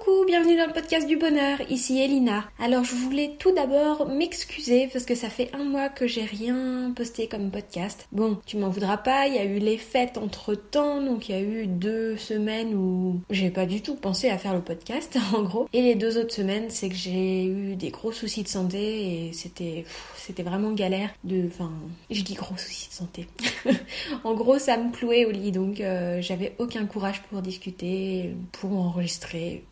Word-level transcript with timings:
Coucou, 0.00 0.24
bienvenue 0.26 0.56
dans 0.56 0.66
le 0.66 0.72
podcast 0.72 1.06
du 1.06 1.16
bonheur, 1.16 1.58
ici 1.68 2.00
Elina. 2.00 2.44
Alors 2.58 2.84
je 2.84 2.94
voulais 2.94 3.36
tout 3.38 3.52
d'abord 3.52 4.08
m'excuser 4.08 4.88
parce 4.90 5.04
que 5.04 5.14
ça 5.14 5.28
fait 5.28 5.50
un 5.52 5.64
mois 5.64 5.88
que 5.88 6.06
j'ai 6.06 6.22
rien 6.22 6.92
posté 6.94 7.26
comme 7.26 7.50
podcast. 7.50 8.06
Bon, 8.12 8.38
tu 8.46 8.56
m'en 8.56 8.70
voudras 8.70 8.96
pas, 8.96 9.26
il 9.26 9.34
y 9.34 9.38
a 9.38 9.44
eu 9.44 9.58
les 9.58 9.76
fêtes 9.76 10.16
entre 10.16 10.54
temps, 10.54 11.02
donc 11.02 11.28
il 11.28 11.34
y 11.34 11.38
a 11.38 11.42
eu 11.42 11.66
deux 11.66 12.16
semaines 12.16 12.74
où 12.74 13.20
j'ai 13.30 13.50
pas 13.50 13.66
du 13.66 13.82
tout 13.82 13.94
pensé 13.94 14.30
à 14.30 14.38
faire 14.38 14.54
le 14.54 14.62
podcast 14.62 15.18
en 15.34 15.42
gros. 15.42 15.68
Et 15.72 15.82
les 15.82 15.96
deux 15.96 16.16
autres 16.18 16.34
semaines, 16.34 16.70
c'est 16.70 16.88
que 16.88 16.94
j'ai 16.94 17.44
eu 17.44 17.76
des 17.76 17.90
gros 17.90 18.12
soucis 18.12 18.42
de 18.42 18.48
santé 18.48 19.26
et 19.28 19.32
c'était 19.32 19.84
c'était 20.16 20.42
vraiment 20.42 20.72
galère 20.72 21.10
de... 21.24 21.46
Enfin, 21.46 21.72
je 22.10 22.22
dis 22.22 22.34
gros 22.34 22.56
soucis 22.56 22.88
de 22.88 22.94
santé. 22.94 23.26
en 24.24 24.34
gros, 24.34 24.58
ça 24.58 24.76
me 24.76 24.92
clouait 24.92 25.24
au 25.24 25.30
lit, 25.30 25.50
donc 25.50 25.80
euh, 25.80 26.22
j'avais 26.22 26.54
aucun 26.58 26.86
courage 26.86 27.20
pour 27.22 27.42
discuter, 27.42 28.34
pour 28.52 28.72
enregistrer. 28.72 29.64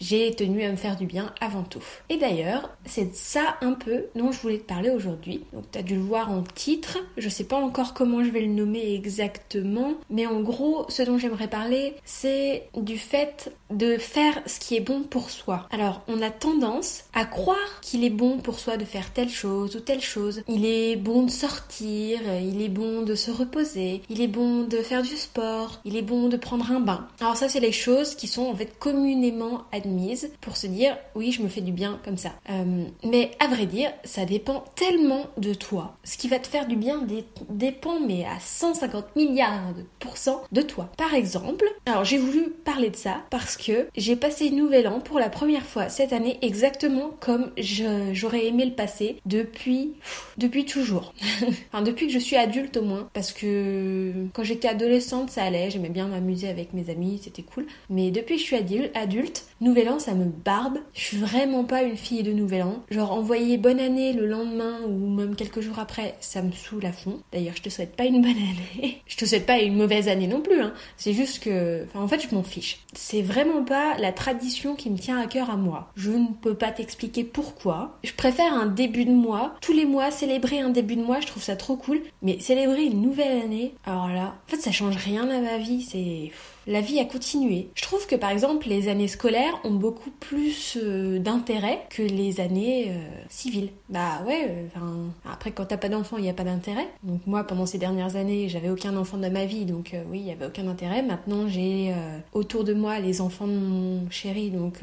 J'ai 0.00 0.34
tenu 0.34 0.62
à 0.62 0.70
me 0.70 0.76
faire 0.76 0.96
du 0.96 1.06
bien 1.06 1.32
avant 1.40 1.62
tout. 1.62 1.82
Et 2.08 2.16
d'ailleurs, 2.16 2.70
c'est 2.84 3.14
ça 3.14 3.56
un 3.60 3.72
peu 3.72 4.06
dont 4.14 4.32
je 4.32 4.40
voulais 4.40 4.58
te 4.58 4.66
parler 4.66 4.90
aujourd'hui. 4.90 5.42
Donc 5.52 5.64
tu 5.70 5.78
as 5.78 5.82
dû 5.82 5.94
le 5.94 6.00
voir 6.00 6.30
en 6.30 6.42
titre, 6.42 6.98
je 7.16 7.28
sais 7.28 7.44
pas 7.44 7.56
encore 7.56 7.94
comment 7.94 8.24
je 8.24 8.30
vais 8.30 8.40
le 8.40 8.46
nommer 8.46 8.94
exactement, 8.94 9.94
mais 10.10 10.26
en 10.26 10.40
gros, 10.40 10.86
ce 10.88 11.02
dont 11.02 11.18
j'aimerais 11.18 11.48
parler, 11.48 11.94
c'est 12.04 12.68
du 12.76 12.98
fait 12.98 13.52
de 13.70 13.96
faire 13.98 14.40
ce 14.46 14.60
qui 14.60 14.76
est 14.76 14.80
bon 14.80 15.02
pour 15.02 15.30
soi. 15.30 15.66
Alors, 15.70 16.02
on 16.08 16.22
a 16.22 16.30
tendance 16.30 17.04
à 17.14 17.24
croire 17.24 17.80
qu'il 17.80 18.04
est 18.04 18.10
bon 18.10 18.38
pour 18.38 18.58
soi 18.58 18.76
de 18.76 18.84
faire 18.84 19.12
telle 19.12 19.28
chose 19.28 19.76
ou 19.76 19.80
telle 19.80 20.00
chose. 20.00 20.42
Il 20.48 20.64
est 20.64 20.96
bon 20.96 21.24
de 21.24 21.30
sortir, 21.30 22.20
il 22.42 22.62
est 22.62 22.68
bon 22.68 23.02
de 23.02 23.14
se 23.14 23.30
reposer, 23.30 24.02
il 24.08 24.20
est 24.20 24.28
bon 24.28 24.64
de 24.64 24.78
faire 24.78 25.02
du 25.02 25.16
sport, 25.16 25.80
il 25.84 25.96
est 25.96 26.02
bon 26.02 26.28
de 26.28 26.36
prendre 26.36 26.70
un 26.70 26.80
bain. 26.80 27.06
Alors 27.20 27.36
ça, 27.36 27.48
c'est 27.48 27.60
les 27.60 27.72
choses 27.72 28.14
qui 28.14 28.28
sont 28.28 28.46
en 28.46 28.54
fait 28.54 28.78
communément 28.78 29.64
admises 29.72 30.30
pour 30.40 30.56
se 30.56 30.66
dire 30.66 30.96
oui, 31.14 31.32
je 31.32 31.42
me 31.42 31.48
fais 31.48 31.60
du 31.60 31.72
bien 31.72 32.00
comme 32.04 32.16
ça. 32.16 32.32
Euh, 32.50 32.84
mais 33.04 33.30
à 33.40 33.48
vrai 33.48 33.66
dire, 33.66 33.92
ça 34.04 34.24
dépend 34.24 34.64
tellement 34.74 35.26
de 35.36 35.54
toi. 35.54 35.96
Ce 36.04 36.16
qui 36.16 36.28
va 36.28 36.38
te 36.38 36.46
faire 36.46 36.66
du 36.66 36.76
bien 36.76 37.06
dépend 37.48 38.00
mais 38.00 38.24
à 38.24 38.38
150 38.40 39.16
milliards 39.16 39.74
de 39.74 39.84
pourcents 39.98 40.42
de 40.52 40.62
toi. 40.62 40.90
Par 40.96 41.14
exemple, 41.14 41.64
alors 41.86 42.04
j'ai 42.04 42.18
voulu 42.18 42.50
parler 42.50 42.90
de 42.90 42.96
ça 42.96 43.24
parce 43.30 43.56
que 43.56 43.88
j'ai 43.96 44.16
passé 44.16 44.50
Nouvel 44.50 44.88
An 44.88 45.00
pour 45.00 45.18
la 45.18 45.30
première 45.30 45.64
fois 45.64 45.88
cette 45.88 46.12
année 46.12 46.38
exactement 46.42 47.10
comme 47.20 47.50
j'aurais 47.58 48.46
aimé 48.46 48.64
le 48.64 48.72
passer 48.72 49.20
depuis 49.26 49.94
depuis 50.38 50.64
toujours. 50.64 51.14
enfin 51.72 51.82
depuis 51.82 52.06
que 52.06 52.12
je 52.12 52.18
suis 52.18 52.36
adulte 52.36 52.76
au 52.76 52.82
moins 52.82 53.08
parce 53.12 53.32
que 53.32 54.12
quand 54.32 54.44
j'étais 54.44 54.68
adolescente 54.68 55.30
ça 55.30 55.44
allait, 55.44 55.70
j'aimais 55.70 55.88
bien 55.88 56.08
m'amuser 56.08 56.48
avec 56.48 56.72
mes 56.72 56.90
amis, 56.90 57.20
c'était 57.22 57.42
cool. 57.42 57.66
Mais 57.90 58.10
depuis 58.10 58.36
que 58.36 58.40
je 58.40 58.46
suis 58.46 58.56
adulte, 58.94 59.44
Nouvel 59.60 59.88
An 59.88 59.98
ça 59.98 60.14
me 60.14 60.26
barbe. 60.26 60.78
Je 60.92 61.00
suis 61.00 61.16
vraiment 61.16 61.64
pas 61.64 61.82
une 61.82 61.96
fille 61.96 62.22
de 62.22 62.32
Nouvel 62.32 62.62
An. 62.62 62.82
Genre 62.90 63.12
envoyer 63.12 63.56
bonne 63.56 63.80
année 63.80 64.12
le 64.12 64.26
lendemain 64.26 64.80
ou 64.86 65.08
même 65.08 65.34
quelques 65.34 65.60
jours 65.60 65.78
après, 65.78 66.16
ça 66.20 66.42
me 66.42 66.52
saoule 66.52 66.84
à 66.84 66.92
fond. 66.92 67.20
D'ailleurs, 67.32 67.56
je 67.56 67.62
te 67.62 67.68
souhaite 67.68 67.96
pas 67.96 68.04
une 68.04 68.20
bonne 68.20 68.36
année. 68.36 69.02
je 69.06 69.16
te 69.16 69.24
souhaite 69.24 69.46
pas 69.46 69.60
une 69.60 69.76
mauvaise 69.76 70.08
année 70.08 70.26
non 70.26 70.40
plus. 70.40 70.60
Hein. 70.60 70.74
C'est 70.96 71.14
juste 71.14 71.42
que, 71.42 71.86
en 71.94 72.06
fait, 72.06 72.20
je 72.20 72.34
m'en 72.34 72.42
fiche. 72.42 72.80
C'est 72.92 73.22
vraiment 73.22 73.64
pas 73.64 73.96
la 73.98 74.12
tradition 74.12 74.74
qui 74.74 74.90
me 74.90 74.98
tient 74.98 75.18
à 75.18 75.26
cœur 75.26 75.50
à 75.50 75.56
moi. 75.56 75.90
Je 75.96 76.10
ne 76.10 76.28
peux 76.40 76.54
pas 76.54 76.70
t'expliquer 76.70 77.24
pourquoi. 77.24 77.98
Je 78.04 78.12
préfère 78.12 78.52
un 78.52 78.66
début 78.66 79.04
de 79.04 79.12
mois. 79.12 79.54
Tous 79.60 79.72
les 79.72 79.86
mois, 79.86 80.10
célébrer 80.10 80.60
un 80.60 80.70
début 80.70 80.96
de 80.96 81.02
mois, 81.02 81.20
je 81.20 81.26
trouve 81.26 81.42
ça 81.42 81.56
trop 81.56 81.76
cool. 81.76 82.02
Mais 82.22 82.38
célébrer 82.40 82.84
une 82.84 83.00
nouvelle 83.02 83.42
année, 83.42 83.74
alors 83.84 84.08
là, 84.08 84.34
en 84.46 84.50
fait, 84.50 84.60
ça 84.60 84.72
change 84.72 84.96
rien 84.96 85.28
à 85.30 85.40
ma 85.40 85.58
vie. 85.58 85.82
C'est 85.82 86.30
la 86.66 86.80
vie 86.80 86.98
a 86.98 87.04
continué. 87.04 87.68
Je 87.74 87.82
trouve 87.82 88.06
que 88.06 88.16
par 88.16 88.30
exemple 88.30 88.68
les 88.68 88.88
années 88.88 89.08
scolaires 89.08 89.60
ont 89.64 89.74
beaucoup 89.74 90.10
plus 90.10 90.76
euh, 90.82 91.18
d'intérêt 91.18 91.86
que 91.90 92.02
les 92.02 92.40
années 92.40 92.90
euh, 92.90 92.98
civiles. 93.28 93.70
Bah 93.88 94.22
ouais, 94.26 94.48
euh, 94.76 95.06
après 95.30 95.52
quand 95.52 95.66
t'as 95.66 95.76
pas 95.76 95.88
d'enfant 95.88 96.16
il 96.16 96.24
n'y 96.24 96.30
a 96.30 96.34
pas 96.34 96.44
d'intérêt. 96.44 96.88
Donc 97.02 97.20
moi 97.26 97.44
pendant 97.44 97.66
ces 97.66 97.78
dernières 97.78 98.16
années 98.16 98.48
j'avais 98.48 98.70
aucun 98.70 98.96
enfant 98.96 99.16
de 99.16 99.28
ma 99.28 99.44
vie 99.44 99.64
donc 99.64 99.94
oui 100.10 100.20
il 100.20 100.26
y 100.26 100.32
avait 100.32 100.46
aucun 100.46 100.66
intérêt. 100.66 101.02
Maintenant 101.02 101.46
j'ai 101.48 101.94
autour 102.32 102.64
de 102.64 102.74
moi 102.74 102.98
les 102.98 103.20
enfants 103.20 103.46
de 103.46 103.52
mon 103.52 104.10
chéri 104.10 104.50
donc 104.50 104.80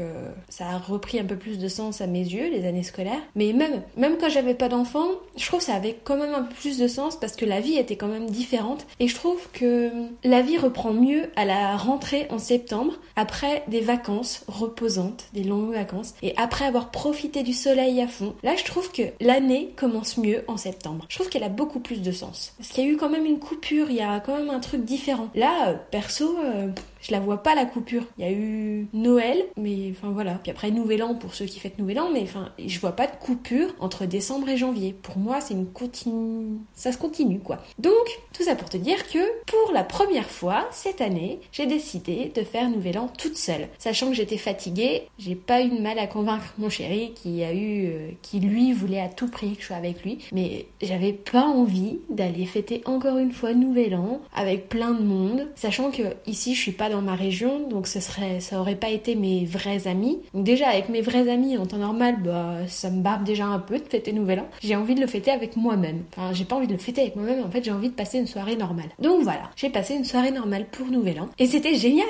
ça 0.49 0.67
a 0.67 0.77
repris 0.77 1.19
un 1.19 1.25
peu 1.25 1.35
plus 1.35 1.59
de 1.59 1.67
sens 1.67 2.01
à 2.01 2.07
mes 2.07 2.19
yeux 2.19 2.49
les 2.49 2.65
années 2.65 2.83
scolaires. 2.83 3.21
Mais 3.35 3.53
même 3.53 3.81
même 3.97 4.17
quand 4.19 4.29
j'avais 4.29 4.53
pas 4.53 4.69
d'enfant 4.69 5.07
je 5.35 5.45
trouve 5.45 5.59
que 5.59 5.65
ça 5.65 5.75
avait 5.75 5.97
quand 6.03 6.17
même 6.17 6.33
un 6.33 6.43
peu 6.43 6.53
plus 6.55 6.77
de 6.77 6.87
sens 6.87 7.19
parce 7.19 7.35
que 7.35 7.45
la 7.45 7.59
vie 7.59 7.75
était 7.75 7.95
quand 7.95 8.07
même 8.07 8.29
différente 8.29 8.85
et 8.99 9.07
je 9.07 9.15
trouve 9.15 9.49
que 9.51 9.91
la 10.23 10.41
vie 10.41 10.57
reprend 10.57 10.93
mieux 10.93 11.29
à 11.35 11.45
la 11.45 11.72
rentrer 11.77 12.27
en 12.29 12.39
septembre 12.39 12.93
après 13.15 13.63
des 13.67 13.81
vacances 13.81 14.43
reposantes, 14.47 15.25
des 15.33 15.43
longues 15.43 15.73
vacances, 15.73 16.13
et 16.21 16.33
après 16.37 16.65
avoir 16.65 16.91
profité 16.91 17.43
du 17.43 17.53
soleil 17.53 18.01
à 18.01 18.07
fond. 18.07 18.35
Là, 18.43 18.55
je 18.55 18.63
trouve 18.63 18.91
que 18.91 19.03
l'année 19.19 19.73
commence 19.75 20.17
mieux 20.17 20.43
en 20.47 20.57
septembre. 20.57 21.05
Je 21.09 21.15
trouve 21.15 21.29
qu'elle 21.29 21.43
a 21.43 21.49
beaucoup 21.49 21.79
plus 21.79 22.01
de 22.01 22.11
sens. 22.11 22.53
Parce 22.57 22.69
qu'il 22.69 22.85
y 22.85 22.87
a 22.87 22.91
eu 22.91 22.97
quand 22.97 23.09
même 23.09 23.25
une 23.25 23.39
coupure, 23.39 23.89
il 23.89 23.95
y 23.95 24.01
a 24.01 24.19
quand 24.19 24.37
même 24.37 24.49
un 24.49 24.59
truc 24.59 24.83
différent. 24.83 25.29
Là, 25.35 25.69
euh, 25.69 25.75
perso, 25.91 26.37
euh, 26.43 26.69
je 27.03 27.11
la 27.11 27.19
vois 27.19 27.43
pas 27.43 27.53
la 27.53 27.65
coupure. 27.65 28.05
Il 28.17 28.25
y 28.25 28.27
a 28.27 28.31
eu 28.31 28.87
Noël, 28.93 29.45
mais 29.57 29.91
enfin 29.91 30.09
voilà. 30.11 30.39
Puis 30.41 30.51
après 30.51 30.71
Nouvel 30.71 31.03
An 31.03 31.13
pour 31.13 31.35
ceux 31.35 31.45
qui 31.45 31.59
fêtent 31.59 31.77
Nouvel 31.77 31.99
An, 31.99 32.09
mais 32.11 32.23
enfin 32.23 32.51
je 32.65 32.79
vois 32.79 32.93
pas 32.93 33.07
de 33.07 33.15
coupure 33.15 33.75
entre 33.79 34.05
décembre 34.05 34.49
et 34.49 34.57
janvier. 34.57 34.95
Pour 35.01 35.17
moi 35.17 35.41
c'est 35.41 35.53
une 35.53 35.67
continue, 35.67 36.57
ça 36.73 36.91
se 36.91 36.97
continue 36.97 37.39
quoi. 37.39 37.59
Donc 37.77 37.93
tout 38.33 38.43
ça 38.43 38.55
pour 38.55 38.69
te 38.69 38.77
dire 38.77 39.07
que 39.09 39.19
pour 39.45 39.73
la 39.73 39.83
première 39.83 40.29
fois 40.29 40.67
cette 40.71 41.01
année, 41.01 41.39
j'ai 41.51 41.65
décidé 41.65 42.31
de 42.33 42.41
faire 42.41 42.69
Nouvel 42.69 42.97
An 42.97 43.09
toute 43.17 43.37
seule, 43.37 43.67
sachant 43.77 44.07
que 44.07 44.13
j'étais 44.13 44.37
fatiguée. 44.37 45.03
J'ai 45.19 45.35
pas 45.35 45.61
eu 45.61 45.69
de 45.69 45.81
mal 45.81 45.99
à 45.99 46.07
convaincre 46.07 46.53
mon 46.57 46.69
chéri 46.69 47.13
qui 47.15 47.43
a 47.43 47.53
eu, 47.53 47.87
euh, 47.87 48.09
qui 48.21 48.39
lui 48.39 48.71
voulait 48.71 49.01
à 49.01 49.09
tout 49.09 49.29
prix 49.29 49.55
que 49.55 49.61
je 49.61 49.67
sois 49.67 49.75
avec 49.75 50.03
lui, 50.03 50.19
mais 50.31 50.67
j'avais 50.81 51.13
pas 51.13 51.43
envie 51.43 51.99
d'aller 52.09 52.45
fêter 52.45 52.81
encore 52.85 53.17
une 53.17 53.31
fois 53.31 53.53
Nouvel 53.53 53.95
An 53.95 54.21
avec 54.33 54.69
plein 54.69 54.91
de 54.91 55.03
monde, 55.03 55.49
sachant 55.55 55.91
que 55.91 56.03
ici 56.25 56.55
je 56.55 56.61
suis 56.61 56.71
pas 56.71 56.89
ma 57.01 57.15
région, 57.15 57.67
donc 57.67 57.87
ce 57.87 57.99
serait, 57.99 58.39
ça 58.39 58.59
aurait 58.59 58.75
pas 58.75 58.89
été 58.89 59.15
mes 59.15 59.45
vrais 59.45 59.87
amis. 59.87 60.19
Donc 60.33 60.43
déjà 60.43 60.69
avec 60.69 60.89
mes 60.89 61.01
vrais 61.01 61.29
amis 61.29 61.57
en 61.57 61.65
temps 61.65 61.77
normal, 61.77 62.17
bah 62.23 62.57
ça 62.67 62.89
me 62.89 63.01
barbe 63.01 63.23
déjà 63.23 63.45
un 63.45 63.59
peu 63.59 63.79
de 63.79 63.85
fêter 63.87 64.13
Nouvel 64.13 64.41
An. 64.41 64.47
J'ai 64.61 64.75
envie 64.75 64.95
de 64.95 65.01
le 65.01 65.07
fêter 65.07 65.31
avec 65.31 65.55
moi-même. 65.55 66.03
Enfin, 66.11 66.33
j'ai 66.33 66.45
pas 66.45 66.55
envie 66.55 66.67
de 66.67 66.73
le 66.73 66.79
fêter 66.79 67.01
avec 67.01 67.15
moi-même. 67.15 67.43
En 67.43 67.49
fait, 67.49 67.63
j'ai 67.63 67.71
envie 67.71 67.89
de 67.89 67.95
passer 67.95 68.19
une 68.19 68.27
soirée 68.27 68.55
normale. 68.55 68.89
Donc 68.99 69.23
voilà, 69.23 69.49
j'ai 69.55 69.69
passé 69.69 69.95
une 69.95 70.05
soirée 70.05 70.31
normale 70.31 70.65
pour 70.71 70.87
Nouvel 70.87 71.21
An 71.21 71.29
et 71.39 71.45
c'était 71.45 71.75
génial. 71.75 72.07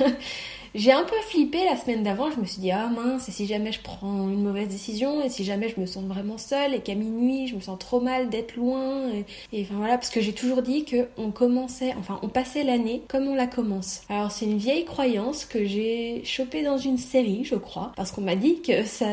J'ai 0.76 0.92
un 0.92 1.04
peu 1.04 1.16
flippé 1.30 1.64
la 1.64 1.74
semaine 1.74 2.02
d'avant, 2.02 2.30
je 2.30 2.38
me 2.38 2.44
suis 2.44 2.60
dit 2.60 2.70
ah 2.70 2.88
mince, 2.88 3.30
et 3.30 3.32
si 3.32 3.46
jamais 3.46 3.72
je 3.72 3.80
prends 3.80 4.28
une 4.28 4.42
mauvaise 4.42 4.68
décision, 4.68 5.22
et 5.22 5.30
si 5.30 5.42
jamais 5.42 5.70
je 5.70 5.80
me 5.80 5.86
sens 5.86 6.04
vraiment 6.04 6.36
seule, 6.36 6.74
et 6.74 6.80
qu'à 6.80 6.94
minuit 6.94 7.46
je 7.46 7.54
me 7.54 7.60
sens 7.60 7.78
trop 7.78 7.98
mal 7.98 8.28
d'être 8.28 8.56
loin, 8.56 9.08
et, 9.52 9.62
enfin 9.62 9.76
voilà, 9.76 9.96
parce 9.96 10.10
que 10.10 10.20
j'ai 10.20 10.34
toujours 10.34 10.60
dit 10.60 10.84
que 10.84 11.08
on 11.16 11.30
commençait, 11.30 11.94
enfin 11.98 12.20
on 12.22 12.28
passait 12.28 12.62
l'année 12.62 13.00
comme 13.08 13.26
on 13.26 13.34
la 13.34 13.46
commence. 13.46 14.02
Alors 14.10 14.30
c'est 14.30 14.44
une 14.44 14.58
vieille 14.58 14.84
croyance 14.84 15.46
que 15.46 15.64
j'ai 15.64 16.20
chopée 16.24 16.62
dans 16.62 16.76
une 16.76 16.98
série, 16.98 17.42
je 17.42 17.54
crois, 17.54 17.92
parce 17.96 18.12
qu'on 18.12 18.20
m'a 18.20 18.36
dit 18.36 18.60
que 18.60 18.84
ça, 18.84 19.06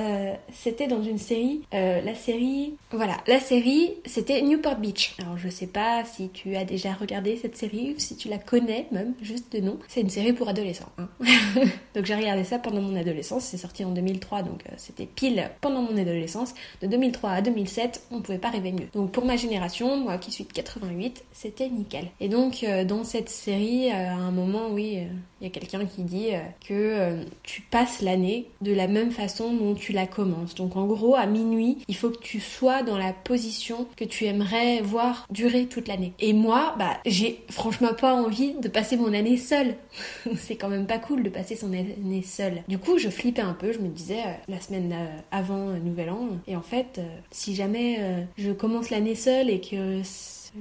c'était 0.51 0.87
dans 0.87 1.01
une 1.01 1.17
série, 1.17 1.61
euh, 1.73 2.01
la 2.01 2.13
série, 2.13 2.73
voilà, 2.91 3.15
la 3.25 3.39
série 3.39 3.91
c'était 4.05 4.41
Newport 4.41 4.79
Beach. 4.79 5.15
Alors 5.21 5.37
je 5.37 5.47
sais 5.47 5.67
pas 5.67 6.03
si 6.03 6.27
tu 6.27 6.57
as 6.57 6.65
déjà 6.65 6.91
regardé 6.91 7.37
cette 7.37 7.55
série, 7.55 7.93
ou 7.95 7.99
si 7.99 8.17
tu 8.17 8.27
la 8.27 8.37
connais 8.37 8.87
même, 8.91 9.13
juste 9.21 9.53
de 9.53 9.61
nom. 9.61 9.79
C'est 9.87 10.01
une 10.01 10.09
série 10.09 10.33
pour 10.33 10.49
adolescents. 10.49 10.91
Hein. 10.97 11.07
donc 11.95 12.05
j'ai 12.05 12.15
regardé 12.15 12.43
ça 12.43 12.59
pendant 12.59 12.81
mon 12.81 12.95
adolescence, 12.95 13.45
c'est 13.45 13.57
sorti 13.57 13.85
en 13.85 13.91
2003, 13.91 14.43
donc 14.43 14.63
euh, 14.67 14.73
c'était 14.77 15.05
pile 15.05 15.49
pendant 15.61 15.81
mon 15.81 15.97
adolescence. 15.97 16.53
De 16.81 16.87
2003 16.87 17.29
à 17.31 17.41
2007, 17.41 18.03
on 18.11 18.21
pouvait 18.21 18.37
pas 18.37 18.49
rêver 18.49 18.71
mieux. 18.71 18.87
Donc 18.93 19.11
pour 19.11 19.25
ma 19.25 19.35
génération, 19.35 19.97
moi 19.97 20.17
qui 20.17 20.31
suis 20.31 20.43
de 20.43 20.51
88, 20.51 21.23
c'était 21.31 21.69
nickel. 21.69 22.07
Et 22.19 22.29
donc 22.29 22.63
euh, 22.63 22.83
dans 22.83 23.03
cette 23.03 23.29
série, 23.29 23.89
euh, 23.89 24.09
à 24.09 24.15
un 24.15 24.31
moment, 24.31 24.69
oui, 24.71 24.99
il 25.41 25.43
y 25.43 25.47
a 25.47 25.49
quelqu'un 25.49 25.85
qui 25.85 26.03
dit 26.03 26.29
que 26.65 27.25
tu 27.43 27.61
passes 27.61 28.01
l'année 28.01 28.47
de 28.61 28.73
la 28.73 28.87
même 28.87 29.11
façon 29.11 29.53
dont 29.53 29.73
tu 29.73 29.91
la 29.91 30.07
commences. 30.07 30.55
Donc 30.55 30.77
en 30.77 30.85
gros, 30.85 31.15
à 31.15 31.25
minuit, 31.25 31.79
il 31.87 31.95
faut 31.95 32.09
que 32.09 32.19
tu 32.19 32.39
sois 32.39 32.81
dans 32.81 32.97
la 32.97 33.11
position 33.11 33.87
que 33.97 34.05
tu 34.05 34.25
aimerais 34.25 34.81
voir 34.81 35.27
durer 35.29 35.65
toute 35.65 35.87
l'année. 35.87 36.13
Et 36.19 36.31
moi, 36.31 36.75
bah, 36.77 36.97
j'ai 37.05 37.43
franchement 37.49 37.93
pas 37.93 38.13
envie 38.13 38.53
de 38.53 38.69
passer 38.69 38.95
mon 38.95 39.13
année 39.13 39.37
seule. 39.37 39.75
c'est 40.37 40.55
quand 40.55 40.69
même 40.69 40.87
pas 40.87 40.99
cool 40.99 41.23
de 41.23 41.29
passer 41.29 41.42
son 41.55 41.67
année 41.73 42.23
seule. 42.23 42.63
Du 42.67 42.77
coup, 42.77 42.97
je 42.97 43.09
flippais 43.09 43.41
un 43.41 43.53
peu, 43.53 43.71
je 43.71 43.79
me 43.79 43.87
disais 43.87 44.21
euh, 44.21 44.33
la 44.47 44.59
semaine 44.59 44.93
euh, 44.93 45.17
avant 45.31 45.69
euh, 45.69 45.77
Nouvel 45.77 46.09
An, 46.09 46.27
et 46.47 46.55
en 46.55 46.61
fait, 46.61 46.99
si 47.31 47.55
jamais 47.55 48.27
je 48.37 48.51
commence 48.51 48.89
l'année 48.89 49.15
seule 49.15 49.49
et 49.49 49.59
que 49.59 50.01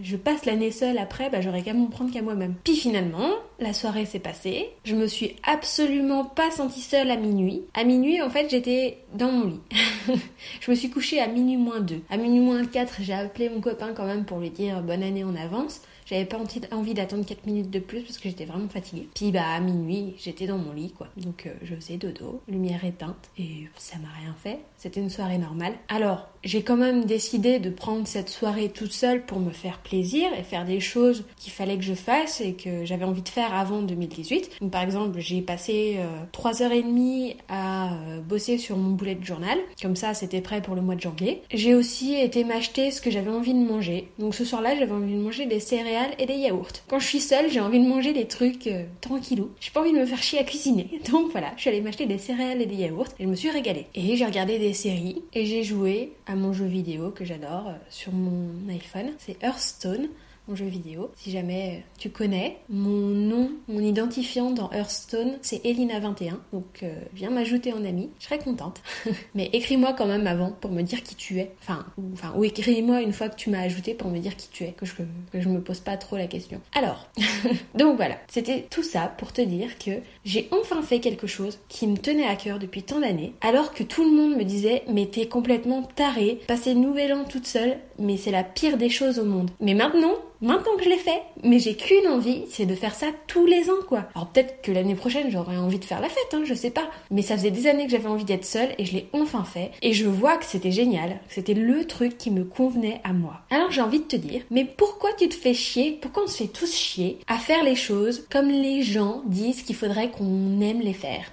je 0.00 0.16
passe 0.16 0.46
l'année 0.46 0.70
seule 0.70 0.98
après, 0.98 1.28
bah, 1.30 1.40
j'aurais 1.40 1.62
qu'à 1.62 1.74
m'en 1.74 1.86
prendre 1.86 2.12
qu'à 2.12 2.22
moi-même. 2.22 2.54
Puis 2.64 2.76
finalement, 2.76 3.30
la 3.58 3.72
soirée 3.72 4.06
s'est 4.06 4.18
passée. 4.18 4.70
Je 4.84 4.94
me 4.94 5.06
suis 5.06 5.36
absolument 5.42 6.24
pas 6.24 6.50
sentie 6.50 6.80
seule 6.80 7.10
à 7.10 7.16
minuit. 7.16 7.62
À 7.74 7.84
minuit, 7.84 8.22
en 8.22 8.30
fait, 8.30 8.48
j'étais 8.50 8.98
dans 9.14 9.30
mon 9.30 9.46
lit. 9.46 9.60
je 10.60 10.70
me 10.70 10.76
suis 10.76 10.90
couchée 10.90 11.20
à 11.20 11.26
minuit 11.26 11.56
moins 11.56 11.80
2. 11.80 12.00
À 12.10 12.16
minuit 12.16 12.40
moins 12.40 12.64
4, 12.64 12.96
j'ai 13.00 13.12
appelé 13.12 13.50
mon 13.50 13.60
copain 13.60 13.92
quand 13.94 14.06
même 14.06 14.24
pour 14.24 14.38
lui 14.38 14.50
dire 14.50 14.82
bonne 14.82 15.02
année 15.02 15.24
en 15.24 15.36
avance. 15.36 15.82
J'avais 16.12 16.26
pas 16.26 16.36
envie 16.72 16.92
d'attendre 16.92 17.24
4 17.24 17.46
minutes 17.46 17.70
de 17.70 17.78
plus 17.78 18.02
parce 18.02 18.18
que 18.18 18.28
j'étais 18.28 18.44
vraiment 18.44 18.68
fatiguée. 18.68 19.08
Puis 19.14 19.32
bah 19.32 19.48
à 19.48 19.60
minuit, 19.60 20.14
j'étais 20.18 20.46
dans 20.46 20.58
mon 20.58 20.74
lit 20.74 20.92
quoi. 20.92 21.08
Donc 21.16 21.46
euh, 21.46 21.54
je 21.62 21.74
faisais 21.74 21.96
dodo, 21.96 22.42
lumière 22.48 22.84
éteinte 22.84 23.30
et 23.38 23.66
ça 23.78 23.96
m'a 23.96 24.10
rien 24.20 24.36
fait. 24.38 24.58
C'était 24.76 25.00
une 25.00 25.08
soirée 25.08 25.38
normale. 25.38 25.72
Alors, 25.88 26.28
j'ai 26.44 26.62
quand 26.62 26.76
même 26.76 27.04
décidé 27.04 27.58
de 27.58 27.70
prendre 27.70 28.06
cette 28.06 28.28
soirée 28.28 28.68
toute 28.68 28.92
seule 28.92 29.24
pour 29.24 29.38
me 29.38 29.50
faire 29.50 29.78
plaisir 29.78 30.28
et 30.38 30.42
faire 30.42 30.64
des 30.64 30.80
choses 30.80 31.24
qu'il 31.36 31.52
fallait 31.52 31.76
que 31.76 31.84
je 31.84 31.94
fasse 31.94 32.40
et 32.40 32.54
que 32.54 32.84
j'avais 32.84 33.04
envie 33.04 33.22
de 33.22 33.28
faire 33.28 33.54
avant 33.54 33.82
2018. 33.82 34.60
Donc, 34.60 34.70
par 34.70 34.82
exemple, 34.82 35.18
j'ai 35.20 35.40
passé 35.40 35.96
euh, 35.98 36.24
3h30 36.32 37.36
à 37.48 37.94
euh, 37.94 38.20
bosser 38.20 38.58
sur 38.58 38.76
mon 38.76 38.90
bullet 38.90 39.18
journal. 39.22 39.58
Comme 39.80 39.96
ça, 39.96 40.14
c'était 40.14 40.40
prêt 40.40 40.62
pour 40.62 40.74
le 40.74 40.82
mois 40.82 40.94
de 40.94 41.00
janvier. 41.00 41.42
J'ai 41.52 41.74
aussi 41.74 42.14
été 42.14 42.44
m'acheter 42.44 42.90
ce 42.90 43.00
que 43.00 43.10
j'avais 43.10 43.30
envie 43.30 43.54
de 43.54 43.58
manger. 43.64 44.08
Donc 44.18 44.34
ce 44.34 44.44
soir-là, 44.44 44.76
j'avais 44.76 44.92
envie 44.92 45.14
de 45.14 45.20
manger 45.20 45.46
des 45.46 45.60
céréales 45.60 46.12
et 46.18 46.26
des 46.26 46.34
yaourts. 46.34 46.68
Quand 46.88 46.98
je 46.98 47.06
suis 47.06 47.20
seule, 47.20 47.50
j'ai 47.50 47.60
envie 47.60 47.80
de 47.80 47.88
manger 47.88 48.12
des 48.12 48.26
trucs 48.26 48.66
euh, 48.66 48.84
tranquillou. 49.00 49.50
J'ai 49.60 49.70
pas 49.70 49.80
envie 49.80 49.92
de 49.92 49.98
me 49.98 50.06
faire 50.06 50.22
chier 50.22 50.38
à 50.38 50.44
cuisiner. 50.44 50.88
Donc 51.10 51.30
voilà, 51.30 51.52
je 51.56 51.62
suis 51.62 51.70
allée 51.70 51.80
m'acheter 51.80 52.06
des 52.06 52.18
céréales 52.18 52.62
et 52.62 52.66
des 52.66 52.76
yaourts 52.76 53.08
et 53.18 53.24
je 53.24 53.28
me 53.28 53.34
suis 53.36 53.50
régalée. 53.50 53.86
Et 53.94 54.16
j'ai 54.16 54.24
regardé 54.24 54.58
des 54.58 54.72
séries 54.72 55.22
et 55.34 55.46
j'ai 55.46 55.62
joué 55.62 56.12
à 56.26 56.31
mon 56.34 56.52
jeu 56.52 56.66
vidéo 56.66 57.10
que 57.10 57.24
j'adore 57.24 57.68
euh, 57.68 57.74
sur 57.90 58.12
mon 58.12 58.68
iPhone. 58.68 59.12
C'est 59.18 59.42
Hearthstone 59.42 60.08
mon 60.48 60.54
jeu 60.54 60.66
vidéo. 60.66 61.10
Si 61.16 61.30
jamais 61.30 61.84
tu 61.98 62.10
connais, 62.10 62.58
mon 62.68 62.90
nom, 62.90 63.50
mon 63.68 63.80
identifiant 63.80 64.50
dans 64.50 64.70
Hearthstone, 64.70 65.38
c'est 65.42 65.64
Elina21. 65.64 66.34
Donc 66.52 66.82
euh, 66.82 66.94
viens 67.14 67.30
m'ajouter 67.30 67.72
en 67.72 67.84
ami, 67.84 68.10
je 68.18 68.24
serais 68.24 68.38
contente. 68.38 68.82
Mais 69.34 69.50
écris-moi 69.52 69.92
quand 69.92 70.06
même 70.06 70.26
avant 70.26 70.50
pour 70.50 70.70
me 70.70 70.82
dire 70.82 71.02
qui 71.02 71.14
tu 71.14 71.38
es. 71.38 71.52
Enfin, 71.60 71.86
ou, 71.96 72.04
enfin, 72.12 72.32
ou 72.36 72.44
écris-moi 72.44 73.02
une 73.02 73.12
fois 73.12 73.28
que 73.28 73.36
tu 73.36 73.50
m'as 73.50 73.60
ajouté 73.60 73.94
pour 73.94 74.10
me 74.10 74.18
dire 74.18 74.36
qui 74.36 74.48
tu 74.50 74.64
es, 74.64 74.72
que 74.72 74.86
je, 74.86 74.94
que 74.94 75.48
me 75.48 75.60
pose 75.60 75.80
pas 75.80 75.96
trop 75.96 76.16
la 76.16 76.26
question. 76.26 76.60
Alors, 76.74 77.08
donc 77.74 77.96
voilà, 77.96 78.16
c'était 78.28 78.66
tout 78.70 78.82
ça 78.82 79.12
pour 79.18 79.32
te 79.32 79.42
dire 79.42 79.78
que 79.78 79.92
j'ai 80.24 80.48
enfin 80.50 80.82
fait 80.82 81.00
quelque 81.00 81.26
chose 81.26 81.58
qui 81.68 81.86
me 81.86 81.96
tenait 81.96 82.26
à 82.26 82.36
cœur 82.36 82.58
depuis 82.58 82.82
tant 82.82 83.00
d'années, 83.00 83.34
alors 83.40 83.72
que 83.72 83.82
tout 83.82 84.04
le 84.04 84.10
monde 84.10 84.36
me 84.36 84.44
disait 84.44 84.82
mais 84.88 85.06
t'es 85.06 85.26
complètement 85.26 85.82
taré, 85.82 86.40
passer 86.46 86.74
nouvel 86.74 87.12
an 87.12 87.24
toute 87.24 87.46
seule, 87.46 87.78
mais 87.98 88.16
c'est 88.16 88.30
la 88.30 88.44
pire 88.44 88.76
des 88.76 88.90
choses 88.90 89.18
au 89.18 89.24
monde. 89.24 89.50
Mais 89.60 89.74
maintenant, 89.74 90.14
maintenant 90.42 90.76
que 90.76 90.84
je 90.84 90.88
l'ai 90.88 90.98
fait, 90.98 91.22
mais 91.42 91.58
j'ai 91.58 91.76
qu'une 91.76 92.08
envie, 92.08 92.44
c'est 92.50 92.66
de 92.66 92.74
faire 92.74 92.94
ça 92.94 93.06
tous 93.26 93.46
les 93.46 93.70
ans, 93.70 93.82
quoi. 93.88 94.04
Alors 94.14 94.28
peut-être 94.28 94.60
que 94.60 94.72
l'année 94.72 94.94
prochaine, 94.94 95.30
j'aurai 95.30 95.56
envie 95.56 95.78
de 95.78 95.84
faire 95.84 96.00
la 96.00 96.08
fête, 96.08 96.34
hein, 96.34 96.42
je 96.44 96.54
sais 96.54 96.70
pas. 96.70 96.90
Mais 97.10 97.22
ça 97.22 97.36
faisait 97.36 97.50
des 97.50 97.66
années 97.66 97.86
que 97.86 97.92
j'avais 97.92 98.08
envie 98.08 98.24
d'être 98.24 98.44
seule 98.44 98.74
et 98.78 98.84
je 98.84 98.92
l'ai 98.92 99.08
enfin 99.12 99.44
fait. 99.44 99.70
Et 99.80 99.92
je 99.92 100.06
vois 100.06 100.36
que 100.36 100.44
c'était 100.44 100.72
génial, 100.72 101.20
c'était 101.28 101.54
le 101.54 101.86
truc 101.86 102.18
qui 102.18 102.30
me 102.30 102.44
convenait 102.44 103.00
à 103.04 103.12
moi. 103.12 103.40
Alors 103.50 103.70
j'ai 103.70 103.80
envie 103.80 104.00
de 104.00 104.04
te 104.04 104.16
dire, 104.16 104.42
mais 104.50 104.64
pourquoi 104.64 105.10
tu 105.14 105.28
te 105.28 105.34
fais 105.34 105.54
chier, 105.54 105.98
pourquoi 106.00 106.24
on 106.24 106.26
se 106.26 106.38
fait 106.38 106.48
tous 106.48 106.74
chier 106.74 107.18
à 107.26 107.38
faire 107.38 107.64
les 107.64 107.76
choses 107.76 108.26
comme 108.30 108.48
les 108.48 108.82
gens 108.82 109.22
disent 109.26 109.62
qu'il 109.62 109.76
faudrait 109.76 110.10
qu'on 110.10 110.60
aime 110.60 110.80
les 110.80 110.92
faire? 110.92 111.24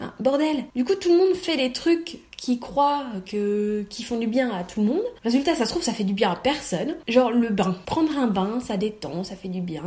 Hein, 0.00 0.12
bordel. 0.20 0.64
Du 0.74 0.84
coup, 0.84 0.94
tout 0.94 1.10
le 1.10 1.18
monde 1.18 1.34
fait 1.34 1.56
des 1.56 1.72
trucs 1.72 2.18
qui 2.44 2.58
croient 2.58 3.06
que 3.24 3.86
qui 3.88 4.02
font 4.02 4.18
du 4.18 4.26
bien 4.26 4.50
à 4.50 4.64
tout 4.64 4.80
le 4.80 4.86
monde. 4.88 5.02
Résultat, 5.22 5.54
ça 5.54 5.64
se 5.64 5.70
trouve, 5.70 5.82
ça 5.82 5.94
fait 5.94 6.04
du 6.04 6.12
bien 6.12 6.30
à 6.30 6.36
personne. 6.36 6.94
Genre 7.08 7.30
le 7.30 7.48
bain. 7.48 7.74
Prendre 7.86 8.18
un 8.18 8.26
bain, 8.26 8.60
ça 8.60 8.76
détend, 8.76 9.24
ça 9.24 9.34
fait 9.34 9.48
du 9.48 9.62
bien. 9.62 9.82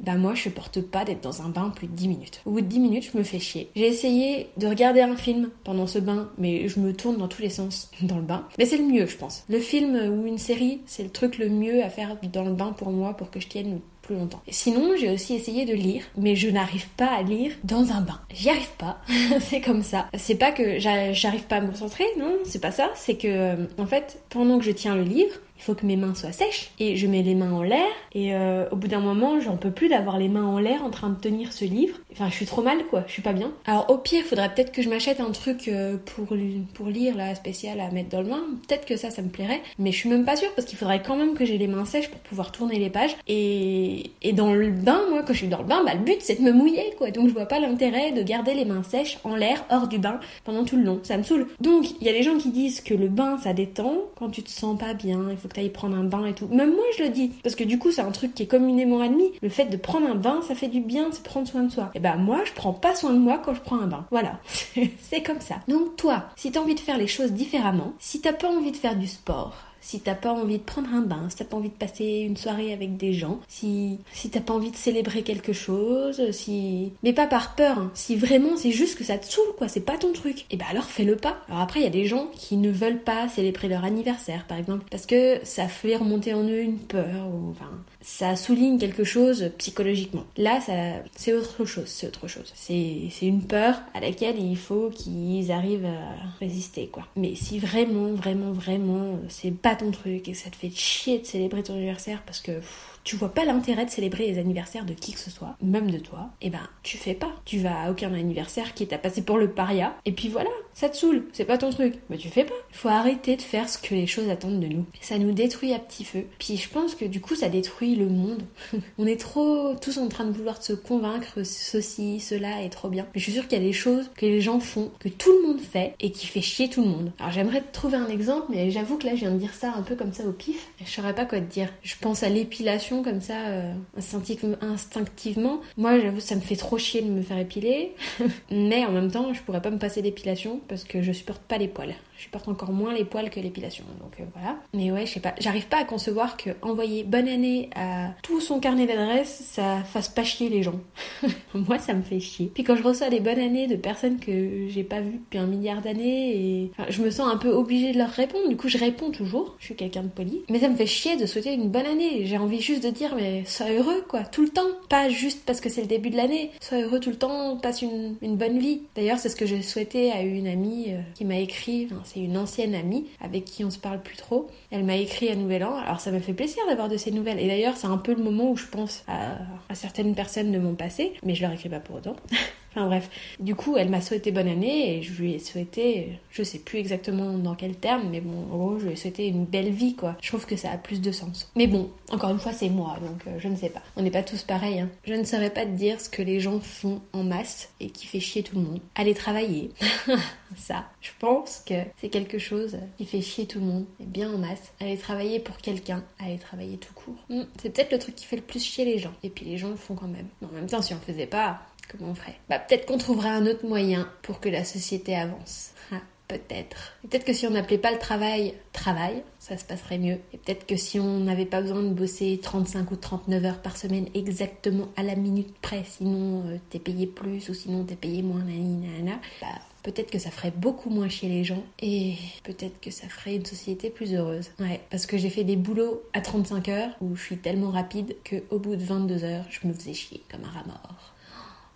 Bah 0.00 0.16
moi, 0.16 0.34
je 0.34 0.42
supporte 0.42 0.80
pas 0.80 1.04
d'être 1.04 1.22
dans 1.22 1.42
un 1.42 1.48
bain 1.48 1.70
plus 1.70 1.86
de 1.86 1.92
10 1.92 2.08
minutes. 2.08 2.40
Au 2.46 2.50
bout 2.50 2.62
de 2.62 2.66
10 2.66 2.80
minutes, 2.80 3.10
je 3.12 3.16
me 3.16 3.22
fais 3.22 3.38
chier. 3.38 3.70
J'ai 3.76 3.86
essayé 3.86 4.48
de 4.56 4.66
regarder 4.66 5.02
un 5.02 5.14
film 5.14 5.50
pendant 5.62 5.86
ce 5.86 6.00
bain, 6.00 6.30
mais 6.36 6.66
je 6.68 6.80
me 6.80 6.92
tourne 6.92 7.16
dans 7.16 7.28
tous 7.28 7.42
les 7.42 7.50
sens 7.50 7.90
dans 8.02 8.16
le 8.16 8.22
bain. 8.22 8.48
Mais 8.58 8.66
c'est 8.66 8.78
le 8.78 8.84
mieux, 8.84 9.06
je 9.06 9.16
pense. 9.16 9.44
Le 9.48 9.60
film 9.60 9.94
ou 9.94 10.26
une 10.26 10.38
série, 10.38 10.80
c'est 10.86 11.04
le 11.04 11.10
truc 11.10 11.38
le 11.38 11.48
mieux 11.48 11.84
à 11.84 11.90
faire 11.90 12.16
dans 12.32 12.44
le 12.44 12.52
bain 12.52 12.72
pour 12.72 12.90
moi, 12.90 13.14
pour 13.16 13.30
que 13.30 13.38
je 13.38 13.46
tienne 13.46 13.78
plus 14.02 14.16
longtemps. 14.16 14.42
Sinon, 14.48 14.94
j'ai 14.98 15.10
aussi 15.10 15.34
essayé 15.34 15.64
de 15.64 15.72
lire, 15.72 16.04
mais 16.16 16.36
je 16.36 16.48
n'arrive 16.48 16.88
pas 16.96 17.06
à 17.06 17.22
lire 17.22 17.52
dans 17.64 17.92
un 17.92 18.00
bain. 18.00 18.20
J'y 18.34 18.50
arrive 18.50 18.72
pas. 18.78 18.98
c'est 19.40 19.60
comme 19.60 19.82
ça. 19.82 20.08
C'est 20.14 20.34
pas 20.34 20.52
que 20.52 20.78
j'arrive 20.78 21.44
pas 21.44 21.56
à 21.56 21.60
me 21.60 21.68
concentrer, 21.68 22.04
non, 22.18 22.36
c'est 22.44 22.60
pas 22.60 22.72
ça. 22.72 22.90
C'est 22.94 23.16
que, 23.16 23.28
euh, 23.28 23.66
en 23.78 23.86
fait, 23.86 24.22
pendant 24.28 24.58
que 24.58 24.64
je 24.64 24.72
tiens 24.72 24.94
le 24.94 25.02
livre, 25.02 25.34
faut 25.62 25.74
que 25.74 25.86
mes 25.86 25.96
mains 25.96 26.14
soient 26.14 26.32
sèches. 26.32 26.70
Et 26.78 26.96
je 26.96 27.06
mets 27.06 27.22
les 27.22 27.34
mains 27.34 27.52
en 27.52 27.62
l'air. 27.62 27.88
Et 28.14 28.34
euh, 28.34 28.68
au 28.70 28.76
bout 28.76 28.88
d'un 28.88 29.00
moment 29.00 29.40
j'en 29.40 29.56
peux 29.56 29.70
plus 29.70 29.88
d'avoir 29.88 30.18
les 30.18 30.28
mains 30.28 30.44
en 30.44 30.58
l'air 30.58 30.84
en 30.84 30.90
train 30.90 31.10
de 31.10 31.18
tenir 31.18 31.52
ce 31.52 31.64
livre. 31.64 31.98
Enfin 32.12 32.28
je 32.28 32.34
suis 32.34 32.46
trop 32.46 32.62
mal 32.62 32.78
quoi. 32.90 33.04
Je 33.06 33.12
suis 33.12 33.22
pas 33.22 33.32
bien. 33.32 33.52
Alors 33.66 33.88
au 33.90 33.98
pire 33.98 34.24
faudrait 34.24 34.52
peut-être 34.52 34.72
que 34.72 34.82
je 34.82 34.88
m'achète 34.88 35.20
un 35.20 35.30
truc 35.30 35.68
euh, 35.68 35.96
pour 36.04 36.36
pour 36.74 36.86
lire 36.86 37.16
là 37.16 37.34
spécial 37.34 37.80
à 37.80 37.90
mettre 37.90 38.10
dans 38.10 38.22
le 38.22 38.28
bain. 38.28 38.42
Peut-être 38.66 38.86
que 38.86 38.96
ça 38.96 39.10
ça 39.10 39.22
me 39.22 39.28
plairait. 39.28 39.62
Mais 39.78 39.92
je 39.92 39.96
suis 39.96 40.08
même 40.08 40.24
pas 40.24 40.36
sûre 40.36 40.50
parce 40.54 40.66
qu'il 40.66 40.78
faudrait 40.78 41.02
quand 41.02 41.16
même 41.16 41.34
que 41.34 41.44
j'ai 41.44 41.58
les 41.58 41.68
mains 41.68 41.84
sèches 41.84 42.10
pour 42.10 42.20
pouvoir 42.20 42.52
tourner 42.52 42.78
les 42.78 42.90
pages. 42.90 43.16
Et, 43.28 44.10
et 44.22 44.32
dans 44.32 44.52
le 44.52 44.70
bain 44.70 45.02
moi 45.10 45.22
quand 45.22 45.32
je 45.32 45.38
suis 45.38 45.48
dans 45.48 45.58
le 45.58 45.64
bain 45.64 45.82
bah 45.84 45.94
le 45.94 46.00
but 46.00 46.18
c'est 46.20 46.36
de 46.36 46.42
me 46.42 46.52
mouiller 46.52 46.94
quoi. 46.98 47.10
Donc 47.10 47.28
je 47.28 47.32
vois 47.32 47.46
pas 47.46 47.60
l'intérêt 47.60 48.12
de 48.12 48.22
garder 48.22 48.54
les 48.54 48.64
mains 48.64 48.82
sèches 48.82 49.18
en 49.24 49.36
l'air 49.36 49.64
hors 49.70 49.88
du 49.88 49.98
bain 49.98 50.20
pendant 50.44 50.64
tout 50.64 50.76
le 50.76 50.82
long. 50.82 51.00
Ça 51.02 51.16
me 51.16 51.22
saoule. 51.22 51.46
Donc 51.60 51.86
il 52.00 52.06
y 52.06 52.10
a 52.10 52.12
des 52.12 52.22
gens 52.22 52.36
qui 52.36 52.50
disent 52.50 52.80
que 52.80 52.94
le 52.94 53.08
bain 53.08 53.38
ça 53.38 53.52
détend. 53.52 53.94
Quand 54.16 54.28
tu 54.30 54.42
te 54.42 54.50
sens 54.50 54.78
pas 54.78 54.94
bien 54.94 55.28
il 55.30 55.36
faut 55.36 55.48
que 55.52 55.68
prendre 55.68 55.96
un 55.96 56.04
bain 56.04 56.26
et 56.26 56.34
tout. 56.34 56.48
Même 56.48 56.74
moi, 56.74 56.84
je 56.96 57.04
le 57.04 57.10
dis. 57.10 57.32
Parce 57.42 57.54
que 57.54 57.64
du 57.64 57.78
coup, 57.78 57.90
c'est 57.90 58.02
un 58.02 58.10
truc 58.10 58.34
qui 58.34 58.42
est 58.42 58.46
communément 58.46 59.00
admis. 59.00 59.32
Le 59.42 59.48
fait 59.48 59.66
de 59.66 59.76
prendre 59.76 60.08
un 60.08 60.14
bain, 60.14 60.40
ça 60.46 60.54
fait 60.54 60.68
du 60.68 60.80
bien, 60.80 61.08
c'est 61.12 61.22
prendre 61.22 61.46
soin 61.46 61.62
de 61.62 61.70
soi. 61.70 61.90
Et 61.94 62.00
ben 62.00 62.16
moi, 62.16 62.40
je 62.44 62.52
prends 62.52 62.72
pas 62.72 62.94
soin 62.94 63.12
de 63.12 63.18
moi 63.18 63.40
quand 63.44 63.54
je 63.54 63.60
prends 63.60 63.78
un 63.78 63.86
bain. 63.86 64.06
Voilà. 64.10 64.40
c'est 65.00 65.22
comme 65.22 65.40
ça. 65.40 65.56
Donc 65.68 65.96
toi, 65.96 66.24
si 66.36 66.52
t'as 66.52 66.60
envie 66.60 66.74
de 66.74 66.80
faire 66.80 66.98
les 66.98 67.06
choses 67.06 67.32
différemment, 67.32 67.92
si 67.98 68.20
t'as 68.20 68.32
pas 68.32 68.48
envie 68.48 68.72
de 68.72 68.76
faire 68.76 68.96
du 68.96 69.06
sport, 69.06 69.54
si 69.82 70.00
t'as 70.00 70.14
pas 70.14 70.32
envie 70.32 70.58
de 70.58 70.62
prendre 70.62 70.88
un 70.94 71.02
bain, 71.02 71.26
si 71.28 71.36
t'as 71.36 71.44
pas 71.44 71.56
envie 71.58 71.68
de 71.68 71.74
passer 71.74 72.24
une 72.26 72.36
soirée 72.36 72.72
avec 72.72 72.96
des 72.96 73.12
gens, 73.12 73.40
si, 73.48 73.98
si 74.12 74.30
t'as 74.30 74.40
pas 74.40 74.54
envie 74.54 74.70
de 74.70 74.76
célébrer 74.76 75.22
quelque 75.22 75.52
chose, 75.52 76.30
si. 76.30 76.92
Mais 77.02 77.12
pas 77.12 77.26
par 77.26 77.54
peur, 77.54 77.78
hein. 77.78 77.90
si 77.92 78.16
vraiment 78.16 78.56
c'est 78.56 78.70
juste 78.70 78.96
que 78.96 79.04
ça 79.04 79.18
te 79.18 79.26
saoule, 79.26 79.54
quoi, 79.58 79.68
c'est 79.68 79.80
pas 79.80 79.98
ton 79.98 80.12
truc, 80.12 80.42
et 80.42 80.44
eh 80.52 80.56
bah 80.56 80.64
ben 80.68 80.76
alors 80.76 80.84
fais-le 80.84 81.16
pas. 81.16 81.38
Alors 81.48 81.60
après, 81.60 81.80
il 81.80 81.82
y 81.82 81.86
a 81.86 81.90
des 81.90 82.06
gens 82.06 82.28
qui 82.32 82.56
ne 82.56 82.70
veulent 82.70 83.02
pas 83.02 83.28
célébrer 83.28 83.68
leur 83.68 83.84
anniversaire, 83.84 84.46
par 84.46 84.56
exemple, 84.56 84.84
parce 84.90 85.04
que 85.04 85.40
ça 85.42 85.66
fait 85.66 85.96
remonter 85.96 86.32
en 86.32 86.44
eux 86.44 86.62
une 86.62 86.78
peur, 86.78 87.28
ou 87.32 87.50
enfin, 87.50 87.70
ça 88.00 88.36
souligne 88.36 88.78
quelque 88.78 89.04
chose 89.04 89.50
psychologiquement. 89.58 90.24
Là, 90.36 90.60
ça, 90.60 90.72
c'est 91.16 91.32
autre 91.32 91.64
chose, 91.64 91.86
c'est 91.86 92.06
autre 92.06 92.28
chose. 92.28 92.52
C'est, 92.54 93.08
c'est 93.10 93.26
une 93.26 93.42
peur 93.42 93.80
à 93.94 94.00
laquelle 94.00 94.38
il 94.38 94.56
faut 94.56 94.90
qu'ils 94.90 95.50
arrivent 95.50 95.86
à 95.86 96.38
résister, 96.38 96.86
quoi. 96.86 97.06
Mais 97.16 97.34
si 97.34 97.58
vraiment, 97.58 98.12
vraiment, 98.12 98.52
vraiment, 98.52 99.18
c'est 99.28 99.50
pas 99.50 99.71
ton 99.76 99.90
truc 99.90 100.28
et 100.28 100.34
ça 100.34 100.50
te 100.50 100.56
fait 100.56 100.70
chier 100.70 101.18
de 101.18 101.26
célébrer 101.26 101.62
ton 101.62 101.74
anniversaire 101.74 102.22
parce 102.24 102.40
que 102.40 102.60
tu 103.04 103.16
vois 103.16 103.34
pas 103.34 103.44
l'intérêt 103.44 103.84
de 103.84 103.90
célébrer 103.90 104.28
les 104.28 104.38
anniversaires 104.38 104.84
de 104.84 104.94
qui 104.94 105.12
que 105.12 105.18
ce 105.18 105.30
soit, 105.30 105.56
même 105.60 105.90
de 105.90 105.98
toi, 105.98 106.30
et 106.40 106.46
eh 106.46 106.50
ben 106.50 106.60
tu 106.82 106.96
fais 106.96 107.14
pas. 107.14 107.32
Tu 107.44 107.58
vas 107.58 107.82
à 107.82 107.90
aucun 107.90 108.12
anniversaire 108.14 108.74
qui 108.74 108.86
t'a 108.86 108.98
passé 108.98 109.22
pour 109.22 109.38
le 109.38 109.50
paria, 109.50 109.96
et 110.04 110.12
puis 110.12 110.28
voilà, 110.28 110.50
ça 110.74 110.88
te 110.88 110.96
saoule, 110.96 111.24
c'est 111.32 111.44
pas 111.44 111.58
ton 111.58 111.70
truc, 111.70 111.94
mais 112.08 112.16
tu 112.16 112.28
fais 112.28 112.44
pas. 112.44 112.54
Il 112.70 112.76
faut 112.76 112.88
arrêter 112.88 113.36
de 113.36 113.42
faire 113.42 113.68
ce 113.68 113.78
que 113.78 113.94
les 113.94 114.06
choses 114.06 114.28
attendent 114.28 114.60
de 114.60 114.66
nous. 114.66 114.84
Ça 115.00 115.18
nous 115.18 115.32
détruit 115.32 115.72
à 115.72 115.78
petit 115.78 116.04
feu. 116.04 116.24
Puis 116.38 116.56
je 116.56 116.68
pense 116.68 116.94
que 116.94 117.04
du 117.04 117.20
coup 117.20 117.34
ça 117.34 117.48
détruit 117.48 117.94
le 117.94 118.08
monde. 118.08 118.42
On 118.98 119.06
est 119.06 119.20
trop 119.20 119.74
tous 119.80 119.98
en 119.98 120.08
train 120.08 120.24
de 120.24 120.32
vouloir 120.32 120.62
se 120.62 120.72
convaincre 120.72 121.42
ceci, 121.44 122.20
cela 122.20 122.62
est 122.62 122.70
trop 122.70 122.88
bien. 122.88 123.06
Mais 123.14 123.20
je 123.20 123.24
suis 123.24 123.32
sûre 123.32 123.48
qu'il 123.48 123.58
y 123.58 123.62
a 123.62 123.64
des 123.64 123.72
choses 123.72 124.10
que 124.16 124.26
les 124.26 124.40
gens 124.40 124.60
font, 124.60 124.90
que 124.98 125.08
tout 125.08 125.32
le 125.32 125.48
monde 125.48 125.60
fait 125.60 125.94
et 126.00 126.10
qui 126.10 126.26
fait 126.26 126.40
chier 126.40 126.68
tout 126.68 126.82
le 126.82 126.88
monde. 126.88 127.12
Alors 127.18 127.32
j'aimerais 127.32 127.60
te 127.60 127.72
trouver 127.72 127.96
un 127.96 128.08
exemple, 128.08 128.46
mais 128.50 128.70
j'avoue 128.70 128.96
que 128.96 129.06
là 129.06 129.14
je 129.14 129.20
viens 129.20 129.32
de 129.32 129.38
dire 129.38 129.54
ça 129.54 129.72
un 129.76 129.82
peu 129.82 129.96
comme 129.96 130.12
ça 130.12 130.24
au 130.24 130.32
pif. 130.32 130.68
Je 130.84 130.90
saurais 130.90 131.14
pas 131.14 131.24
quoi 131.24 131.40
te 131.40 131.52
dire. 131.52 131.68
Je 131.82 131.94
pense 132.00 132.22
à 132.22 132.28
l'épilation 132.28 133.02
comme 133.02 133.20
ça 133.20 133.38
euh, 133.48 133.72
instinctivement. 133.96 135.60
Moi, 135.76 136.00
j'avoue, 136.00 136.20
ça 136.20 136.34
me 136.34 136.40
fait 136.40 136.56
trop 136.56 136.78
chier 136.78 137.02
de 137.02 137.10
me 137.10 137.22
faire 137.22 137.38
épiler. 137.38 137.94
Mais 138.50 138.84
en 138.84 138.92
même 138.92 139.10
temps, 139.10 139.32
je 139.32 139.42
pourrais 139.42 139.62
pas 139.62 139.70
me 139.70 139.78
passer 139.78 140.02
d'épilation 140.02 140.60
parce 140.68 140.84
que 140.84 141.02
je 141.02 141.12
supporte 141.12 141.42
pas 141.42 141.58
les 141.58 141.68
poils. 141.68 141.94
Supporte 142.22 142.46
encore 142.46 142.70
moins 142.70 142.94
les 142.94 143.04
poils 143.04 143.30
que 143.30 143.40
l'épilation. 143.40 143.82
Donc 144.00 144.12
euh, 144.20 144.24
voilà. 144.32 144.56
Mais 144.74 144.92
ouais, 144.92 145.06
je 145.06 145.14
sais 145.14 145.20
pas. 145.20 145.34
J'arrive 145.40 145.66
pas 145.66 145.78
à 145.78 145.84
concevoir 145.84 146.36
que 146.36 146.50
envoyer 146.62 147.02
bonne 147.02 147.26
année 147.26 147.68
à 147.74 148.10
tout 148.22 148.40
son 148.40 148.60
carnet 148.60 148.86
d'adresses, 148.86 149.42
ça 149.44 149.82
fasse 149.82 150.08
pas 150.08 150.22
chier 150.22 150.48
les 150.48 150.62
gens. 150.62 150.78
Moi, 151.54 151.80
ça 151.80 151.94
me 151.94 152.02
fait 152.02 152.20
chier. 152.20 152.48
Puis 152.54 152.62
quand 152.62 152.76
je 152.76 152.84
reçois 152.84 153.10
des 153.10 153.18
bonnes 153.18 153.40
années 153.40 153.66
de 153.66 153.74
personnes 153.74 154.20
que 154.20 154.68
j'ai 154.68 154.84
pas 154.84 155.00
vues 155.00 155.18
depuis 155.18 155.38
un 155.38 155.48
milliard 155.48 155.82
d'années 155.82 156.36
et 156.36 156.70
je 156.90 157.02
me 157.02 157.10
sens 157.10 157.28
un 157.28 157.38
peu 157.38 157.48
obligée 157.48 157.90
de 157.90 157.98
leur 157.98 158.10
répondre. 158.10 158.48
Du 158.48 158.56
coup, 158.56 158.68
je 158.68 158.78
réponds 158.78 159.10
toujours. 159.10 159.56
Je 159.58 159.64
suis 159.64 159.74
quelqu'un 159.74 160.04
de 160.04 160.08
poli. 160.08 160.42
Mais 160.48 160.60
ça 160.60 160.68
me 160.68 160.76
fait 160.76 160.86
chier 160.86 161.16
de 161.16 161.26
souhaiter 161.26 161.52
une 161.52 161.70
bonne 161.70 161.86
année. 161.86 162.24
J'ai 162.26 162.38
envie 162.38 162.60
juste 162.60 162.84
de 162.84 162.90
dire, 162.90 163.16
mais 163.16 163.44
sois 163.46 163.72
heureux, 163.72 164.04
quoi, 164.08 164.22
tout 164.22 164.42
le 164.42 164.50
temps. 164.50 164.62
Pas 164.88 165.08
juste 165.08 165.42
parce 165.44 165.60
que 165.60 165.68
c'est 165.68 165.80
le 165.80 165.88
début 165.88 166.10
de 166.10 166.16
l'année. 166.16 166.52
Sois 166.60 166.78
heureux 166.82 167.00
tout 167.00 167.10
le 167.10 167.18
temps, 167.18 167.56
passe 167.56 167.82
une, 167.82 168.14
une 168.22 168.36
bonne 168.36 168.60
vie. 168.60 168.82
D'ailleurs, 168.94 169.18
c'est 169.18 169.28
ce 169.28 169.36
que 169.36 169.44
j'ai 169.44 169.60
souhaité 169.62 170.12
à 170.12 170.22
une 170.22 170.46
amie 170.46 170.86
euh, 170.90 171.00
qui 171.14 171.24
m'a 171.24 171.38
écrit, 171.38 171.88
c'est 172.12 172.20
une 172.20 172.36
ancienne 172.36 172.74
amie 172.74 173.06
avec 173.20 173.44
qui 173.44 173.64
on 173.64 173.70
se 173.70 173.78
parle 173.78 174.00
plus 174.00 174.16
trop. 174.16 174.48
Elle 174.70 174.84
m'a 174.84 174.96
écrit 174.96 175.28
à 175.28 175.36
Nouvel 175.36 175.64
An, 175.64 175.76
alors 175.76 176.00
ça 176.00 176.10
m'a 176.10 176.20
fait 176.20 176.32
plaisir 176.32 176.62
d'avoir 176.68 176.88
de 176.88 176.96
ces 176.96 177.10
nouvelles. 177.10 177.38
Et 177.38 177.46
d'ailleurs, 177.46 177.76
c'est 177.76 177.86
un 177.86 177.98
peu 177.98 178.14
le 178.14 178.22
moment 178.22 178.50
où 178.50 178.56
je 178.56 178.66
pense 178.66 179.04
à, 179.08 179.36
à 179.68 179.74
certaines 179.74 180.14
personnes 180.14 180.52
de 180.52 180.58
mon 180.58 180.74
passé, 180.74 181.14
mais 181.24 181.34
je 181.34 181.42
leur 181.42 181.52
écris 181.52 181.68
pas 181.68 181.80
pour 181.80 181.96
autant. 181.96 182.16
Enfin 182.74 182.86
bref, 182.86 183.10
du 183.38 183.54
coup, 183.54 183.76
elle 183.76 183.90
m'a 183.90 184.00
souhaité 184.00 184.30
bonne 184.30 184.48
année 184.48 184.96
et 184.96 185.02
je 185.02 185.20
lui 185.20 185.34
ai 185.34 185.38
souhaité, 185.38 186.18
je 186.30 186.42
sais 186.42 186.58
plus 186.58 186.78
exactement 186.78 187.32
dans 187.36 187.54
quel 187.54 187.76
terme, 187.76 188.08
mais 188.10 188.20
bon, 188.20 188.42
gros, 188.42 188.78
je 188.78 188.86
lui 188.86 188.92
ai 188.92 188.96
souhaité 188.96 189.26
une 189.26 189.44
belle 189.44 189.70
vie, 189.70 189.94
quoi. 189.94 190.16
Je 190.22 190.28
trouve 190.28 190.46
que 190.46 190.56
ça 190.56 190.70
a 190.70 190.78
plus 190.78 191.00
de 191.00 191.12
sens. 191.12 191.50
Mais 191.54 191.66
bon, 191.66 191.90
encore 192.10 192.30
une 192.30 192.38
fois, 192.38 192.52
c'est 192.52 192.70
moi, 192.70 192.98
donc 193.02 193.26
euh, 193.26 193.38
je 193.38 193.48
ne 193.48 193.56
sais 193.56 193.68
pas. 193.68 193.82
On 193.96 194.02
n'est 194.02 194.10
pas 194.10 194.22
tous 194.22 194.42
pareils, 194.42 194.80
hein. 194.80 194.88
Je 195.04 195.14
ne 195.14 195.24
saurais 195.24 195.50
pas 195.50 195.66
te 195.66 195.70
dire 195.70 196.00
ce 196.00 196.08
que 196.08 196.22
les 196.22 196.40
gens 196.40 196.60
font 196.60 197.00
en 197.12 197.24
masse 197.24 197.70
et 197.80 197.90
qui 197.90 198.06
fait 198.06 198.20
chier 198.20 198.42
tout 198.42 198.56
le 198.56 198.62
monde. 198.62 198.80
Aller 198.94 199.14
travailler. 199.14 199.70
ça, 200.56 200.86
je 201.00 201.10
pense 201.18 201.62
que 201.66 201.74
c'est 202.00 202.08
quelque 202.08 202.38
chose 202.38 202.78
qui 202.96 203.04
fait 203.04 203.20
chier 203.20 203.46
tout 203.46 203.60
le 203.60 203.66
monde, 203.66 203.84
et 204.00 204.04
bien 204.04 204.32
en 204.32 204.38
masse. 204.38 204.72
Aller 204.80 204.96
travailler 204.96 205.40
pour 205.40 205.58
quelqu'un, 205.58 206.02
aller 206.18 206.38
travailler 206.38 206.78
tout 206.78 206.94
court. 206.94 207.16
Hmm, 207.28 207.42
c'est 207.60 207.70
peut-être 207.70 207.92
le 207.92 207.98
truc 207.98 208.14
qui 208.14 208.24
fait 208.24 208.36
le 208.36 208.42
plus 208.42 208.64
chier 208.64 208.84
les 208.84 208.98
gens. 208.98 209.12
Et 209.22 209.28
puis 209.28 209.44
les 209.44 209.58
gens 209.58 209.68
le 209.68 209.76
font 209.76 209.94
quand 209.94 210.08
même. 210.08 210.28
en 210.42 210.52
même 210.54 210.66
temps, 210.66 210.82
si 210.82 210.94
on 210.94 210.98
faisait 210.98 211.26
pas, 211.26 211.60
comment 211.92 212.10
on 212.10 212.14
ferait 212.14 212.38
Bah 212.48 212.58
peut-être 212.58 212.86
qu'on 212.86 212.98
trouverait 212.98 213.30
un 213.30 213.46
autre 213.46 213.66
moyen 213.66 214.08
pour 214.22 214.40
que 214.40 214.48
la 214.48 214.64
société 214.64 215.14
avance. 215.14 215.72
Ah, 215.92 216.00
peut-être. 216.28 216.94
Peut-être 217.02 217.24
que 217.24 217.32
si 217.32 217.46
on 217.46 217.50
n'appelait 217.50 217.78
pas 217.78 217.92
le 217.92 217.98
travail 217.98 218.54
travail, 218.72 219.22
ça 219.38 219.56
se 219.56 219.64
passerait 219.64 219.98
mieux. 219.98 220.18
Et 220.32 220.38
peut-être 220.38 220.66
que 220.66 220.76
si 220.76 220.98
on 220.98 221.20
n'avait 221.20 221.46
pas 221.46 221.60
besoin 221.60 221.82
de 221.82 221.90
bosser 221.90 222.38
35 222.42 222.90
ou 222.90 222.96
39 222.96 223.44
heures 223.44 223.62
par 223.62 223.76
semaine 223.76 224.08
exactement 224.14 224.88
à 224.96 225.02
la 225.02 225.14
minute 225.14 225.54
près, 225.60 225.84
sinon 225.84 226.44
euh, 226.46 226.56
t'es 226.70 226.78
payé 226.78 227.06
plus 227.06 227.48
ou 227.48 227.54
sinon 227.54 227.84
t'es 227.84 227.96
payé 227.96 228.22
moins, 228.22 228.42
nanana, 228.42 229.20
bah 229.40 229.48
peut-être 229.82 230.10
que 230.10 230.18
ça 230.18 230.30
ferait 230.30 230.52
beaucoup 230.52 230.90
moins 230.90 231.08
chier 231.08 231.28
les 231.28 231.44
gens 231.44 231.62
et 231.80 232.14
peut-être 232.44 232.80
que 232.80 232.90
ça 232.90 233.08
ferait 233.08 233.36
une 233.36 233.46
société 233.46 233.90
plus 233.90 234.14
heureuse. 234.14 234.50
Ouais, 234.60 234.80
parce 234.90 235.06
que 235.06 235.18
j'ai 235.18 235.30
fait 235.30 235.44
des 235.44 235.56
boulots 235.56 236.02
à 236.12 236.20
35 236.20 236.68
heures 236.68 236.90
où 237.00 237.16
je 237.16 237.22
suis 237.22 237.38
tellement 237.38 237.70
rapide 237.70 238.16
qu'au 238.28 238.58
bout 238.58 238.76
de 238.76 238.84
22 238.84 239.24
heures, 239.24 239.44
je 239.50 239.66
me 239.66 239.72
faisais 239.72 239.94
chier 239.94 240.22
comme 240.30 240.44
un 240.44 240.50
rat 240.50 240.64
mort. 240.66 241.11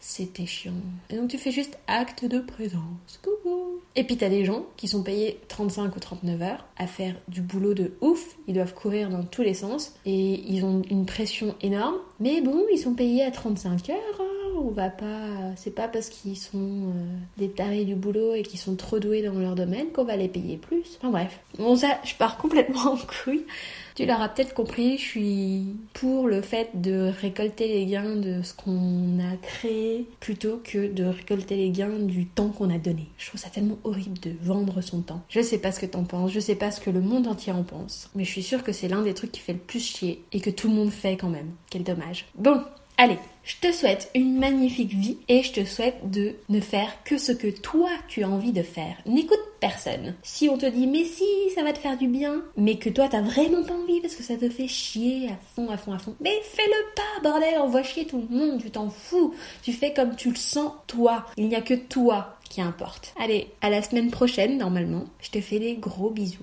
C'était 0.08 0.46
chiant. 0.46 0.70
Et 1.10 1.16
donc 1.16 1.30
tu 1.30 1.36
fais 1.36 1.50
juste 1.50 1.80
acte 1.88 2.24
de 2.24 2.38
présence. 2.38 3.20
Coucou. 3.24 3.80
Et 3.96 4.04
puis 4.04 4.16
t'as 4.16 4.28
des 4.28 4.44
gens 4.44 4.64
qui 4.76 4.86
sont 4.86 5.02
payés 5.02 5.40
35 5.48 5.96
ou 5.96 5.98
39 5.98 6.42
heures 6.42 6.64
à 6.76 6.86
faire 6.86 7.16
du 7.26 7.42
boulot 7.42 7.74
de 7.74 7.96
ouf. 8.00 8.36
Ils 8.46 8.54
doivent 8.54 8.72
courir 8.72 9.10
dans 9.10 9.24
tous 9.24 9.42
les 9.42 9.52
sens 9.52 9.96
et 10.06 10.40
ils 10.48 10.64
ont 10.64 10.82
une 10.88 11.06
pression 11.06 11.56
énorme. 11.60 11.96
Mais 12.20 12.40
bon, 12.40 12.64
ils 12.72 12.78
sont 12.78 12.94
payés 12.94 13.24
à 13.24 13.32
35 13.32 13.90
heures. 13.90 14.22
On 14.56 14.70
va 14.70 14.90
pas. 14.90 15.54
C'est 15.56 15.74
pas 15.74 15.88
parce 15.88 16.08
qu'ils 16.08 16.36
sont 16.36 16.58
euh, 16.58 17.16
des 17.36 17.50
tarés 17.50 17.84
du 17.84 17.94
boulot 17.94 18.34
et 18.34 18.42
qu'ils 18.42 18.58
sont 18.58 18.76
trop 18.76 18.98
doués 18.98 19.22
dans 19.22 19.38
leur 19.38 19.54
domaine 19.54 19.92
qu'on 19.92 20.04
va 20.04 20.16
les 20.16 20.28
payer 20.28 20.56
plus. 20.56 20.98
Enfin 20.98 21.10
bref. 21.10 21.40
Bon, 21.58 21.76
ça, 21.76 21.98
je 22.04 22.14
pars 22.14 22.36
complètement 22.38 22.92
en 22.92 22.96
couille. 22.96 23.44
Tu 23.96 24.04
l'auras 24.04 24.28
peut-être 24.28 24.52
compris, 24.52 24.98
je 24.98 25.02
suis 25.02 25.64
pour 25.94 26.28
le 26.28 26.42
fait 26.42 26.68
de 26.74 27.10
récolter 27.18 27.66
les 27.66 27.86
gains 27.86 28.16
de 28.16 28.42
ce 28.42 28.52
qu'on 28.52 29.18
a 29.20 29.36
créé 29.40 30.06
plutôt 30.20 30.60
que 30.62 30.92
de 30.92 31.04
récolter 31.04 31.56
les 31.56 31.70
gains 31.70 31.98
du 31.98 32.26
temps 32.26 32.50
qu'on 32.50 32.68
a 32.68 32.76
donné. 32.76 33.06
Je 33.16 33.28
trouve 33.28 33.40
ça 33.40 33.48
tellement 33.48 33.78
horrible 33.84 34.18
de 34.20 34.32
vendre 34.42 34.82
son 34.82 35.00
temps. 35.00 35.22
Je 35.30 35.40
sais 35.40 35.56
pas 35.56 35.72
ce 35.72 35.80
que 35.80 35.86
t'en 35.86 36.04
penses, 36.04 36.30
je 36.30 36.40
sais 36.40 36.56
pas 36.56 36.70
ce 36.70 36.78
que 36.78 36.90
le 36.90 37.00
monde 37.00 37.26
entier 37.26 37.54
en 37.54 37.62
pense, 37.62 38.10
mais 38.14 38.24
je 38.24 38.30
suis 38.32 38.42
sûre 38.42 38.62
que 38.62 38.72
c'est 38.72 38.88
l'un 38.88 39.00
des 39.00 39.14
trucs 39.14 39.32
qui 39.32 39.40
fait 39.40 39.54
le 39.54 39.58
plus 39.58 39.80
chier 39.80 40.22
et 40.30 40.40
que 40.40 40.50
tout 40.50 40.68
le 40.68 40.74
monde 40.74 40.90
fait 40.90 41.16
quand 41.16 41.30
même. 41.30 41.52
Quel 41.70 41.82
dommage. 41.82 42.26
Bon, 42.34 42.60
Allez, 42.98 43.18
je 43.44 43.56
te 43.60 43.70
souhaite 43.72 44.10
une 44.14 44.38
magnifique 44.38 44.94
vie 44.94 45.18
et 45.28 45.42
je 45.42 45.52
te 45.52 45.64
souhaite 45.66 46.10
de 46.10 46.34
ne 46.48 46.60
faire 46.60 47.02
que 47.04 47.18
ce 47.18 47.30
que 47.30 47.48
toi 47.48 47.90
tu 48.08 48.24
as 48.24 48.28
envie 48.28 48.52
de 48.52 48.62
faire. 48.62 48.96
N'écoute 49.04 49.38
personne. 49.60 50.14
Si 50.22 50.48
on 50.48 50.56
te 50.56 50.64
dit 50.64 50.86
mais 50.86 51.04
si 51.04 51.24
ça 51.54 51.62
va 51.62 51.74
te 51.74 51.78
faire 51.78 51.98
du 51.98 52.08
bien, 52.08 52.42
mais 52.56 52.76
que 52.76 52.88
toi 52.88 53.06
t'as 53.10 53.20
vraiment 53.20 53.62
pas 53.62 53.74
envie 53.74 54.00
parce 54.00 54.14
que 54.14 54.22
ça 54.22 54.36
te 54.36 54.48
fait 54.48 54.66
chier 54.66 55.28
à 55.28 55.36
fond, 55.54 55.68
à 55.68 55.76
fond, 55.76 55.92
à 55.92 55.98
fond, 55.98 56.16
mais 56.20 56.40
fais-le 56.42 56.94
pas, 56.94 57.28
bordel, 57.28 57.60
on 57.60 57.82
chier 57.82 58.06
tout 58.06 58.26
le 58.30 58.34
monde, 58.34 58.62
tu 58.62 58.70
t'en 58.70 58.88
fous. 58.88 59.34
Tu 59.62 59.74
fais 59.74 59.92
comme 59.92 60.16
tu 60.16 60.30
le 60.30 60.36
sens 60.36 60.72
toi. 60.86 61.26
Il 61.36 61.48
n'y 61.48 61.54
a 61.54 61.60
que 61.60 61.74
toi 61.74 62.38
qui 62.48 62.60
importe. 62.62 63.12
Allez, 63.20 63.48
à 63.60 63.70
la 63.70 63.82
semaine 63.82 64.10
prochaine 64.10 64.56
normalement. 64.56 65.04
Je 65.20 65.30
te 65.30 65.40
fais 65.40 65.58
des 65.58 65.74
gros 65.74 66.10
bisous. 66.10 66.34